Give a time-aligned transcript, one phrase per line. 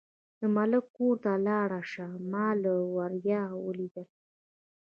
[0.39, 4.07] د ملک کور ته لاړه شه، ما له ورايه ولیدل.